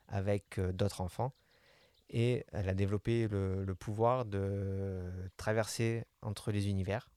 [0.07, 1.33] avec euh, d'autres enfants.
[2.09, 5.01] Et elle a développé le, le, pouvoir de
[5.37, 7.09] traverser entre les univers.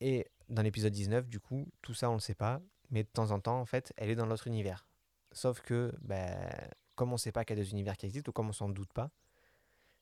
[0.00, 3.08] Et dans l'épisode 19, du coup, tout ça on ne le sait pas, mais de
[3.08, 4.86] temps en temps, en fait, elle est dans l'autre univers.
[5.32, 6.36] Sauf que, ben,
[6.96, 8.52] comme on ne sait pas qu'il y a deux univers qui existent, ou comme on
[8.52, 9.10] s'en doute pas,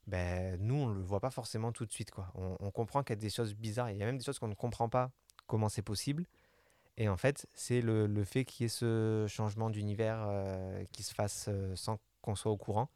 [0.07, 2.11] ben, nous, on ne le voit pas forcément tout de suite.
[2.11, 2.31] Quoi.
[2.35, 3.91] On, comprend qu'il y a des choses bizarres.
[3.91, 5.11] Il y a même des choses qu'on ne comprend pas
[5.47, 6.27] comment c'est possible.
[6.97, 11.03] Et en fait, c'est le, le, fait qu'il y ait ce changement d'univers euh, qui
[11.03, 12.89] se fasse euh, sans qu'on soit au courant,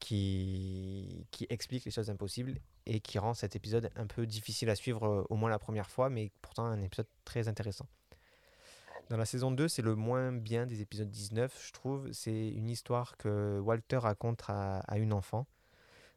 [0.00, 4.74] qui, qui explique les choses impossibles et qui rend cet épisode un peu difficile à
[4.74, 7.86] suivre, euh, au moins la première fois, mais pourtant un épisode très intéressant.
[9.08, 12.12] Dans la saison 2, c'est le moins bien des épisodes 19, je trouve.
[12.12, 15.46] C'est une histoire que Walter raconte à, à une enfant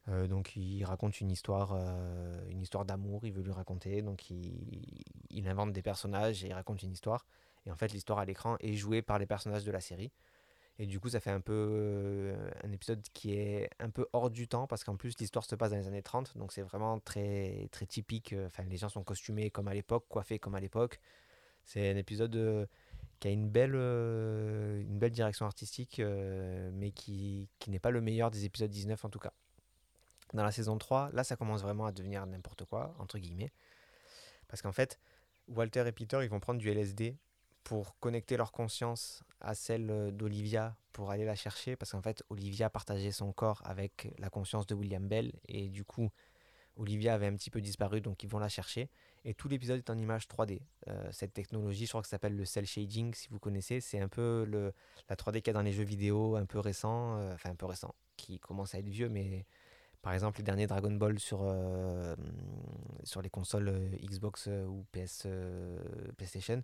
[0.08, 4.30] euh, donc il raconte une histoire, euh, une histoire d'amour, il veut lui raconter, donc
[4.30, 7.26] il, invente des personnages et il raconte une histoire.
[7.66, 10.12] Et en fait l'histoire à l'écran est jouée par les personnages de la série.
[10.80, 14.30] Et du coup ça fait un peu euh, un épisode qui est un peu hors
[14.30, 17.00] du temps parce qu'en plus l'histoire se passe dans les années 30, donc c'est vraiment
[17.00, 18.34] très, très typique.
[18.46, 21.00] Enfin les gens sont costumés comme à l'époque, coiffés comme à l'époque.
[21.66, 22.68] C'est un épisode
[23.20, 26.02] qui a une belle, une belle direction artistique,
[26.74, 29.34] mais qui, qui n'est pas le meilleur des épisodes 19 en tout cas.
[30.34, 33.52] Dans la saison 3, là, ça commence vraiment à devenir n'importe quoi, entre guillemets.
[34.48, 35.00] Parce qu'en fait,
[35.48, 37.18] Walter et Peter, ils vont prendre du LSD
[37.64, 41.76] pour connecter leur conscience à celle euh, d'Olivia pour aller la chercher.
[41.76, 45.34] Parce qu'en fait, Olivia partageait son corps avec la conscience de William Bell.
[45.48, 46.10] Et du coup,
[46.80, 48.90] Olivia avait un petit peu disparu, donc ils vont la chercher.
[49.26, 50.62] Et tout l'épisode est en image 3D.
[50.88, 53.82] Euh, cette technologie, je crois que ça s'appelle le cell shading, si vous connaissez.
[53.82, 54.74] C'est un peu le,
[55.10, 57.56] la 3D qu'il y a dans les jeux vidéo, un peu récent, euh, enfin un
[57.56, 59.46] peu récent, qui commence à être vieux, mais
[60.02, 62.16] par exemple les derniers Dragon Ball sur, euh,
[63.04, 65.28] sur les consoles Xbox ou PS,
[66.18, 66.64] PlayStation.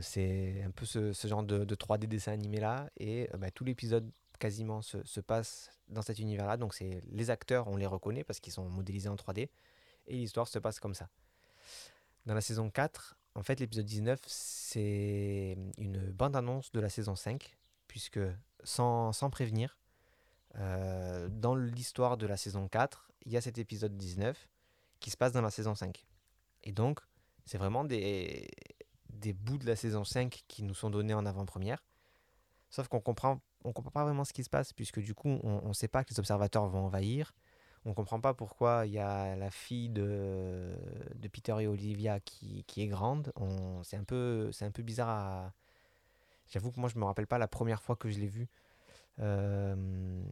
[0.00, 2.88] c'est un peu ce, genre de, de, 3D dessin animé là.
[2.98, 6.56] Et bah, tout l'épisode quasiment se, se, passe dans cet univers là.
[6.56, 9.48] Donc c'est les acteurs, on les reconnaît parce qu'ils sont modélisés en 3D
[10.06, 11.08] et l'histoire se passe comme ça.
[12.26, 17.56] Dans la saison 4, en fait, l'épisode 19, c'est une bande-annonce de la saison 5,
[17.88, 18.20] puisque
[18.62, 19.76] sans, sans prévenir,
[20.58, 24.48] euh, dans l'histoire de la saison 4, il y a cet épisode 19
[25.00, 26.06] qui se passe dans la saison 5.
[26.64, 27.00] Et donc,
[27.44, 28.48] c'est vraiment des,
[29.34, 31.84] bouts de la saison 5 qui nous sont donnés en avant-première.
[32.70, 35.68] Sauf qu'on comprend, on comprend pas vraiment ce qui se passe, puisque du coup, on
[35.68, 37.32] ne sait pas que les observateurs vont envahir
[37.86, 40.74] on comprend pas pourquoi il y a la fille de,
[41.32, 43.32] Peter et Olivia qui, est grande.
[43.82, 45.52] C'est un, peu, un peu bizarre.
[46.48, 48.48] J'avoue que moi, je me rappelle pas la première fois que je l'ai vu.
[49.20, 50.22] Euh,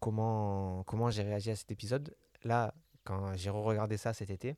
[0.00, 2.14] comment comment j'ai réagi à cet épisode?
[2.44, 4.56] Là, quand j'ai re-regardé ça cet été,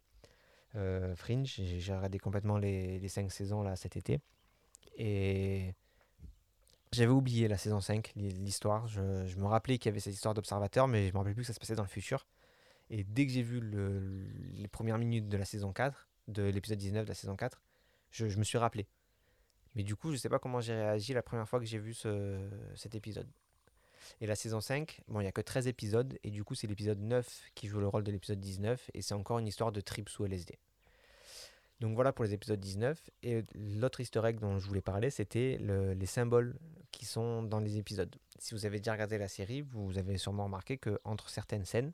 [0.77, 4.21] euh, Fringe, j'ai regardé complètement les, les cinq saisons là cet été.
[4.97, 5.75] Et
[6.93, 8.89] j'avais oublié la saison 5, l'histoire.
[8.89, 11.47] Je, me rappelais qu'il y avait cette histoire d'observateur, mais je me rappelais plus que
[11.47, 12.27] ça se passait dans le futur.
[12.91, 17.05] Et dès que j'ai vu les premières minutes de la saison 4, de l'épisode 19
[17.05, 17.63] de la saison 4,
[18.11, 18.89] je, me suis rappelé.
[19.77, 21.95] Mais du coup, je sais pas comment j'ai réagi la première fois que j'ai vu
[21.95, 23.29] cet épisode.
[24.21, 26.67] Et la saison 5, bon, il n'y a que 13 épisodes, et du coup, c'est
[26.67, 29.81] l'épisode 9 qui joue le rôle de l'épisode 19, et c'est encore une histoire de
[29.81, 30.59] trip sous LSD.
[31.81, 33.11] Donc voilà pour les épisodes 19.
[33.23, 36.59] Et l'autre easter egg dont je voulais parler, c'était les symboles
[36.93, 38.15] qui sont dans les épisodes.
[38.39, 41.93] Si vous avez déjà regardé la série, vous avez sûrement remarqué qu'entre certaines scènes,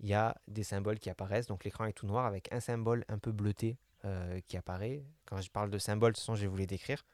[0.00, 1.48] il y a des symboles qui apparaissent.
[1.48, 5.04] Donc l'écran est tout noir avec un symbole un peu bleuté euh, qui apparaît.
[5.26, 7.04] Quand je parle de symboles, toute façon, je vais vous les décrire.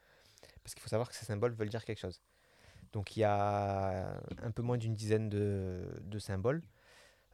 [0.63, 2.21] Parce qu'il faut savoir que ces symboles veulent dire quelque chose.
[2.95, 6.63] Donc il y a un peu moins d'une dizaine de, symboles.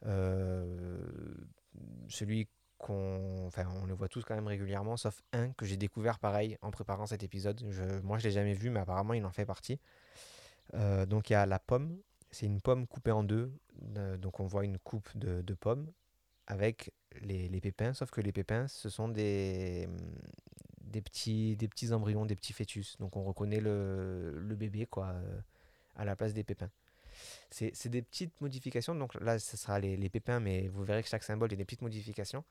[0.04, 0.98] Euh,
[2.08, 2.48] celui
[2.78, 6.58] qu'on, enfin, on le voit tous quand même régulièrement, sauf un que j'ai découvert pareil
[6.62, 7.64] en préparant cet épisode.
[7.70, 9.78] Je, moi, je l'ai jamais vu, mais apparemment, il en fait partie.
[10.74, 11.96] Euh, donc, il y a la pomme.
[12.32, 13.52] C'est une pomme coupée en deux.
[13.96, 15.92] Euh, donc, on voit une coupe de, pommes
[16.48, 19.88] avec les, pépins, sauf que les pépins, ce sont des,
[20.80, 22.96] des, petits, des petits embryons, des petits fœtus.
[22.98, 25.14] Donc, on reconnaît le, le bébé quoi,
[25.96, 26.70] à la place des pépins.
[27.50, 28.94] C'est des petites modifications.
[28.94, 31.54] Donc là, ce sera les, les, pépins, mais vous verrez que chaque symbole, il y
[31.54, 32.44] a des petites modifications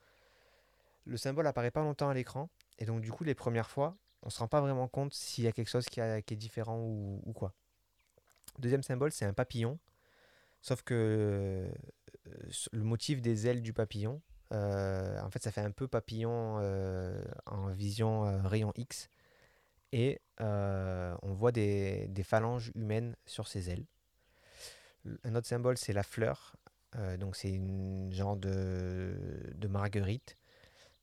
[1.04, 2.48] le symbole apparaît pas longtemps à l'écran.
[2.78, 5.46] Et donc, du coup, les premières fois, on se rend pas vraiment compte s'il y
[5.46, 7.54] a quelque chose qui, est différent ou, quoi.
[8.58, 9.78] Deuxième symbole, c'est un papillon.
[10.60, 11.72] Sauf que euh,
[12.72, 14.20] le motif des ailes du papillon,
[14.52, 19.08] euh, en fait, ça fait un peu papillon euh, en vision rayon X.
[19.92, 23.86] Et on voit des, phalanges humaines sur ses ailes.
[25.24, 26.56] Un autre symbole, c'est la fleur.
[27.18, 29.14] donc, c'est une genre de,
[29.54, 30.36] de marguerite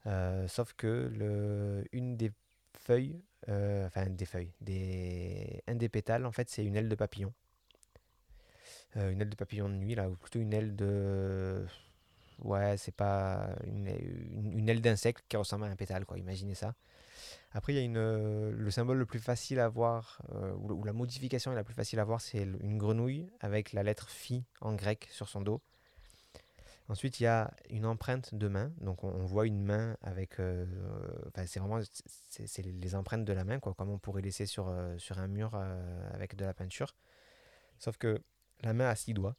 [0.08, 2.32] euh, sauf que le, une des
[2.78, 6.96] feuilles, euh, enfin des feuilles, des, un des pétales, en fait, c'est une aile de
[6.96, 7.34] papillon.
[8.98, 11.66] Euh, une aile de papillon de nuit, là, ou plutôt une aile de.
[12.42, 13.50] Ouais, c'est pas.
[13.66, 16.76] Une, une, aile d'insecte qui ressemble à un pétale, quoi, imaginez ça.
[17.52, 20.22] Après, il y a une, le symbole le plus facile à voir,
[20.58, 24.10] ou, ou, la modification la plus facile à voir, c'est une grenouille avec la lettre
[24.10, 25.62] phi en grec sur son dos.
[26.90, 28.74] Ensuite, il y a une empreinte de main.
[28.82, 30.40] Donc, on, voit une main avec.
[30.40, 30.66] Euh,
[31.46, 31.80] c'est vraiment
[32.30, 35.28] c'est, les empreintes de la main, quoi, comme on pourrait laisser sur, euh, sur un
[35.28, 36.96] mur euh, avec de la peinture.
[37.78, 38.20] Sauf que
[38.62, 39.36] la main a six doigts.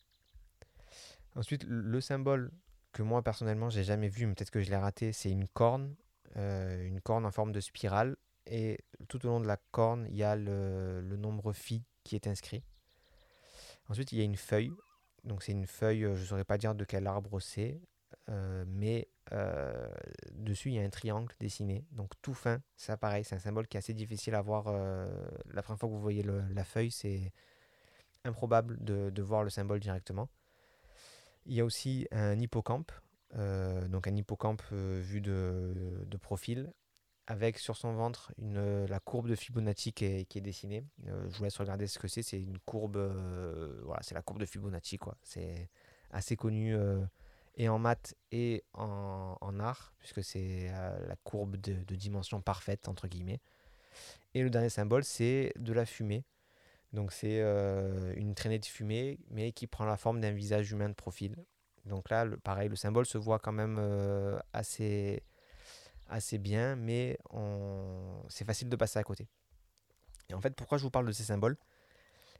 [1.34, 2.52] Ensuite, le symbole
[2.92, 5.94] que moi personnellement j'ai jamais vu, mais peut-être que je l'ai raté, c'est une corne,
[6.36, 8.16] une corne en forme de spirale.
[8.46, 12.26] Et tout au long de la corne, il y a le, nombre phi qui est
[12.26, 12.64] inscrit.
[13.88, 14.72] Ensuite, il y a une feuille
[15.24, 17.80] donc c'est une feuille, euh, je ne saurais pas dire de quel arbre c'est,
[18.28, 19.88] euh, mais euh,
[20.32, 21.84] dessus il y a un triangle dessiné.
[21.92, 24.64] Donc tout fin, c'est pareil, c'est un symbole qui est assez difficile à voir.
[24.66, 27.32] la première fois que vous voyez la feuille, c'est
[28.24, 30.28] improbable de, voir le symbole directement.
[31.50, 32.92] Il y a aussi un hippocampe,
[33.34, 36.72] donc un hippocampe vu de, profil,
[37.26, 40.84] avec sur son ventre la courbe de Fibonacci qui est, dessinée.
[41.08, 42.22] Euh, je vous laisse regarder ce que c'est.
[42.22, 45.16] C'est une courbe, euh, voilà, c'est la courbe de Fibonacci, quoi.
[45.22, 45.68] C'est
[46.12, 47.04] assez connu euh,
[47.56, 53.40] et en maths et en, art, puisque c'est la courbe de, dimension parfaite, entre guillemets.
[54.34, 56.24] Et le dernier symbole, c'est de la fumée.
[56.92, 57.40] Donc c'est
[58.16, 61.36] une traînée de fumée, mais qui prend la forme d'un visage humain de profil.
[61.84, 63.78] Donc là, pareil, le symbole se voit quand même
[64.52, 65.22] assez
[66.08, 67.16] assez bien, mais
[68.28, 69.28] c'est facile de passer à côté.
[70.30, 71.56] Et en fait, pourquoi je vous parle de ces symboles?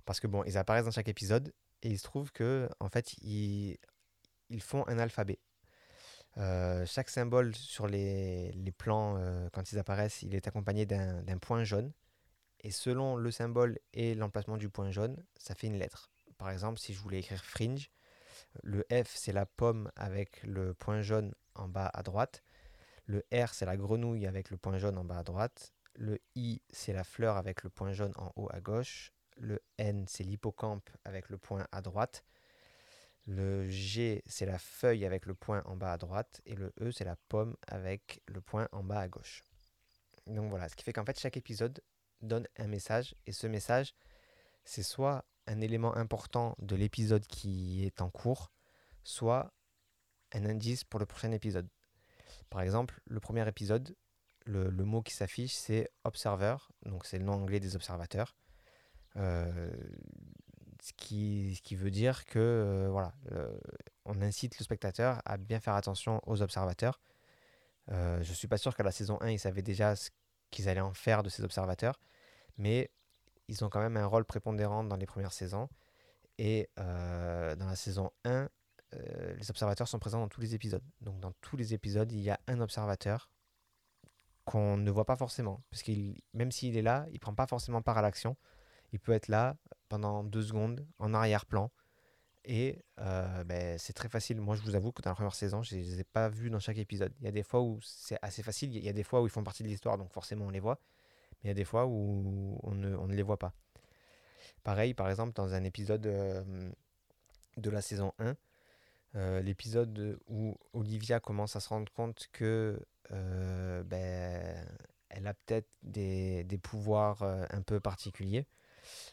[0.05, 3.15] Parce que bon, ils apparaissent dans chaque épisode et il se trouve que en fait,
[3.23, 3.79] ils,
[4.61, 5.39] font un alphabet.
[6.39, 11.39] Euh, chaque symbole sur les, les plans, euh, quand ils apparaissent, il est accompagné d'un
[11.41, 11.93] point jaune.
[12.61, 16.11] Et selon le symbole et l'emplacement du point jaune, ça fait une lettre.
[16.39, 17.91] Par exemple, si je voulais écrire fringe,
[18.63, 22.43] le F c'est la pomme avec le point jaune en bas à droite.
[23.07, 25.73] Le R c'est la grenouille avec le point jaune en bas à droite.
[25.95, 29.13] Le I c'est la fleur avec le point jaune en haut à gauche.
[29.37, 32.25] Le N c'est l'hippocampe avec le point à droite.
[33.27, 36.41] Le G, c'est la feuille avec le point en bas à droite.
[36.47, 39.45] Et le E, c'est la pomme avec le point en bas à gauche.
[40.27, 41.81] Donc voilà, ce qui fait qu'en fait, chaque épisode
[42.23, 43.15] donne un message.
[43.27, 43.95] Et ce message,
[44.65, 48.53] c'est soit un élément important de l'épisode qui est en cours,
[49.03, 49.53] soit
[50.33, 51.69] un indice pour le prochain épisode.
[52.51, 53.97] Par exemple, le premier épisode,
[54.45, 58.37] le, mot qui s'affiche, c'est observer, donc c'est le nom anglais des observateurs.
[59.17, 59.71] Euh,
[60.83, 63.13] ce qui, ce qui veut dire que euh, voilà,
[64.05, 67.01] on incite le spectateur à bien faire attention aux observateurs.
[67.91, 70.11] Euh, je ne suis pas sûr qu'à la saison 1, ils savaient déjà ce
[70.51, 71.99] qu'ils allaient en faire de ces observateurs,
[72.61, 72.91] mais
[73.49, 75.69] ils ont quand même un rôle prépondérant dans les premières saisons.
[76.39, 78.49] Et euh, dans la saison 1,
[79.37, 80.83] les observateurs sont présents dans tous les épisodes.
[81.01, 83.31] Donc dans tous les épisodes, il y a un observateur
[84.45, 85.63] qu'on ne voit pas forcément.
[85.71, 85.93] Parce que
[86.35, 88.37] même s'il est là, il ne prend pas forcément part à l'action.
[88.93, 89.57] Il peut être là
[89.89, 91.71] pendant deux secondes en arrière-plan.
[92.45, 94.41] Et euh, ben, c'est très facile.
[94.41, 96.51] Moi, je vous avoue que dans la première saison, je ne les ai pas vus
[96.51, 97.13] dans chaque épisode.
[97.21, 98.75] Il y a des fois où c'est assez facile.
[98.75, 100.61] Il y a des fois où ils font partie de l'histoire, donc forcément on les
[100.61, 100.81] voit.
[101.43, 103.53] Mais il y a des fois où on ne, les voit pas.
[104.63, 106.71] Pareil, par exemple, dans un épisode euh,
[107.57, 108.37] de la saison 1,
[109.17, 112.79] euh, l'épisode où Olivia commence à se rendre compte que
[113.11, 114.67] ben,
[115.09, 118.47] elle a peut-être des, pouvoirs un peu particuliers.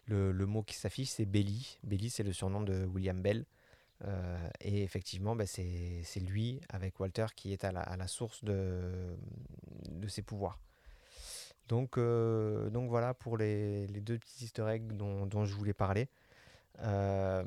[0.06, 1.78] Le, mot qui s'affiche, c'est Belly.
[1.84, 3.46] Belly, c'est le surnom de William Bell.
[4.06, 9.18] Euh, et effectivement, bah, c'est lui, avec Walter, qui est à la, source de,
[10.08, 10.60] ses pouvoirs.
[11.67, 16.08] Donc, euh, donc voilà pour les, deux petits easter eggs dont, je voulais parler.
[16.80, 17.43] Euh,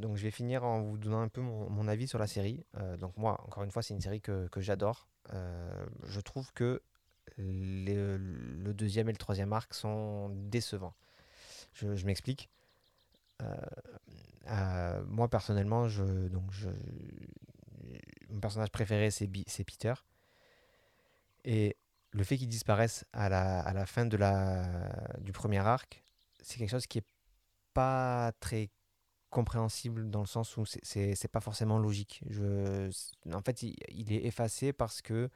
[0.00, 2.64] donc je vais finir en vous donnant un peu mon, avis sur la série.
[2.98, 5.08] donc moi, encore une fois, c'est une série que, j'adore.
[6.04, 6.82] je trouve que
[7.38, 10.94] le deuxième et le troisième arc sont décevants.
[11.74, 12.48] Je, m'explique.
[13.42, 13.54] Euh,
[14.48, 16.68] euh, moi personnellement, je, donc je,
[18.30, 19.94] mon personnage préféré c'est, Peter.
[21.44, 21.76] Et
[22.14, 26.04] le fait qu'il disparaisse à la, fin du premier arc,
[26.40, 27.06] c'est quelque chose qui est
[27.74, 28.70] pas très
[29.30, 32.22] compréhensible dans le sens où c'est, pas forcément logique.
[33.32, 35.28] En fait, il, est effacé parce que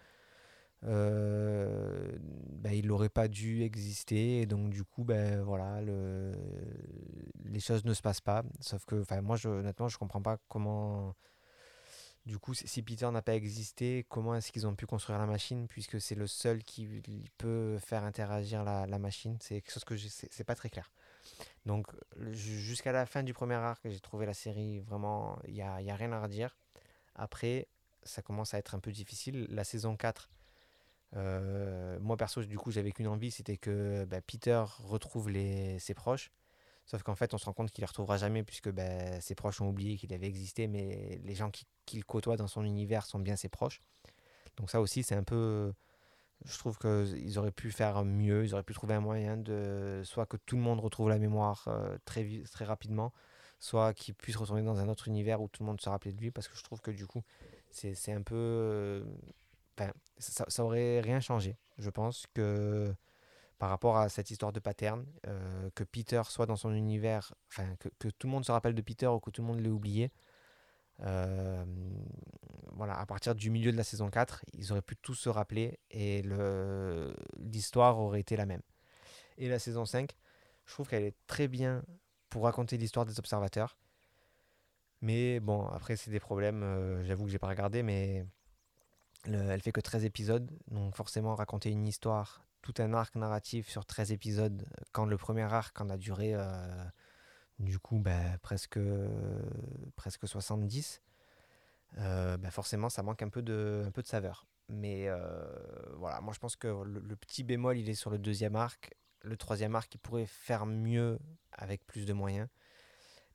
[0.84, 6.30] euh, ben, il n'aurait pas dû exister et donc du coup ben voilà le,
[7.46, 11.16] les choses ne se passent pas sauf que moi je, honnêtement je comprends pas comment
[12.28, 15.66] du coup si Peter n'a pas existé comment est-ce qu'ils ont pu construire la machine
[15.66, 17.02] puisque c'est le seul qui
[17.38, 19.38] peut faire interagir la, machine?
[19.40, 20.92] C'est quelque chose que c'est pas très clair.
[21.64, 21.86] Donc
[22.30, 25.90] jusqu'à la fin du premier arc j'ai trouvé la série vraiment il y a, y
[25.90, 26.58] a rien à redire.
[27.14, 27.66] Après
[28.02, 29.46] ça commence à être un peu difficile.
[29.48, 30.28] La saison 4
[31.16, 36.30] euh, moi perso, du coup, j'avais qu'une envie, c'était que bah, Peter retrouve ses proches.
[36.88, 39.60] Sauf qu'en fait, on se rend compte qu'il les retrouvera jamais puisque bah, ses proches
[39.60, 41.50] ont oublié qu'il avait existé, mais les gens
[41.84, 43.82] qu'il côtoie dans son univers sont bien ses proches.
[44.56, 45.72] Donc ça aussi, c'est un peu...
[46.44, 50.00] Je trouve qu'ils auraient pu faire mieux, ils auraient pu trouver un moyen de...
[50.04, 53.12] Soit que tout le monde retrouve la mémoire euh, très, très rapidement,
[53.60, 56.20] soit qu'il puisse retourner dans un autre univers où tout le monde se rappelait de
[56.20, 57.22] lui, parce que je trouve que du coup,
[57.70, 59.04] c'est un peu
[60.18, 61.56] ça, ça aurait rien changé.
[61.78, 62.94] Je pense que
[63.58, 67.74] par rapport à cette histoire de pattern, euh, que Peter soit dans son univers, enfin
[67.76, 70.12] que, tout le monde se rappelle de Peter ou que tout le monde l'ait oublié.
[71.00, 71.64] Euh,
[72.72, 75.78] voilà, à partir du milieu de la saison 4, ils auraient pu tous se rappeler
[75.90, 76.22] et
[77.38, 78.62] l'histoire aurait été la même.
[79.38, 80.16] Et la saison 5,
[80.66, 81.82] je trouve qu'elle est très bien
[82.30, 83.76] pour raconter l'histoire des observateurs.
[85.00, 88.26] Mais bon, après, c'est des problèmes, euh, j'avoue que j'ai pas regardé, mais
[89.24, 93.84] elle fait que 13 épisodes, donc forcément raconter une histoire, tout un arc narratif sur
[93.84, 96.84] 13 épisodes, quand le premier arc en a duré euh,
[97.58, 98.78] du coup bah, presque,
[99.96, 101.02] presque 70,
[101.98, 104.46] euh, bah, forcément ça manque un peu de, un peu de saveur.
[104.68, 105.18] Mais euh,
[105.96, 108.94] voilà, moi je pense que le, petit bémol il est sur le deuxième arc.
[109.22, 111.18] Le troisième arc il pourrait faire mieux
[111.52, 112.48] avec plus de moyens.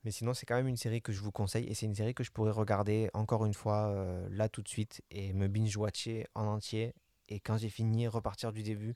[0.03, 2.13] Mais sinon, c'est quand même une série que je vous conseille et c'est une série
[2.13, 6.27] que je pourrais regarder encore une fois euh, là tout de suite et me binge-watcher
[6.35, 6.93] en entier
[7.29, 8.95] et quand j'ai fini, repartir du début.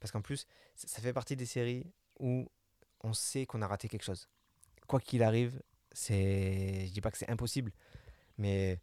[0.00, 1.86] Parce qu'en plus, ça fait partie des séries
[2.20, 2.48] où
[3.02, 4.28] on sait qu'on a raté quelque chose.
[4.86, 5.60] Quoi qu'il arrive,
[5.92, 7.72] c'est, je dis pas que c'est impossible,
[8.36, 8.80] mais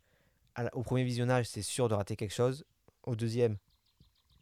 [0.74, 2.66] au premier visionnage, c'est sûr de rater quelque chose.
[3.04, 3.58] Au deuxième,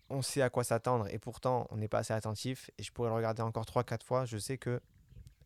[0.10, 2.70] on sait à quoi s'attendre et pourtant on n'est pas assez attentif.
[2.78, 4.26] Et je pourrais le regarder encore 3-4 fois.
[4.26, 4.82] Je sais que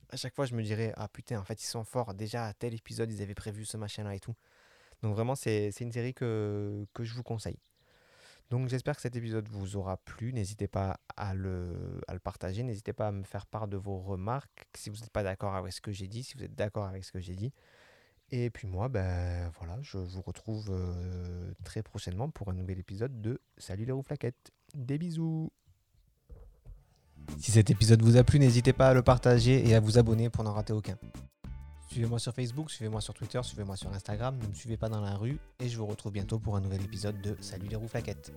[0.10, 2.14] à chaque fois, je me dirais Ah putain, en fait, ils sont forts.
[2.14, 4.36] Déjà, à tel épisode, ils avaient prévu ce machin-là et tout.
[5.04, 7.60] Donc, vraiment, c'est une série que, que je vous conseille.
[8.50, 10.32] Donc j'espère que cet épisode vous aura plu.
[10.32, 12.64] N'hésitez pas à le, partager.
[12.64, 14.68] N'hésitez pas à me faire part de vos remarques.
[14.76, 17.04] Si vous n'êtes pas d'accord avec ce que j'ai dit, si vous êtes d'accord avec
[17.04, 17.52] ce que j'ai dit.
[18.32, 23.22] Et puis moi, ben voilà, je vous retrouve euh, très prochainement pour un nouvel épisode
[23.22, 24.52] de Salut les rouflaquettes.
[24.76, 25.50] Des bisous
[27.40, 30.30] Si cet épisode vous a plu, n'hésitez pas à le partager et à vous abonner
[30.30, 30.98] pour n'en rater aucun.
[31.98, 35.16] Suivez-moi sur Facebook, suivez-moi sur Twitter, suivez-moi sur Instagram, ne me suivez pas dans la
[35.16, 38.32] rue et je vous retrouve bientôt pour un nouvel épisode de Salut les rouflaquettes.